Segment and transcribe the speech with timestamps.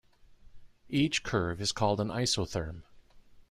[0.89, 2.81] Each curve is called an isotherm.